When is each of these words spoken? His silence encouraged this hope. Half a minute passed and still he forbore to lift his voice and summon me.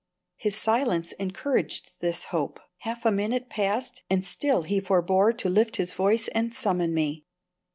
His 0.35 0.55
silence 0.55 1.11
encouraged 1.19 1.97
this 2.01 2.23
hope. 2.33 2.59
Half 2.79 3.05
a 3.05 3.11
minute 3.11 3.51
passed 3.51 4.01
and 4.09 4.23
still 4.23 4.63
he 4.63 4.81
forbore 4.81 5.31
to 5.37 5.47
lift 5.47 5.75
his 5.75 5.93
voice 5.93 6.27
and 6.29 6.51
summon 6.55 6.91
me. 6.95 7.23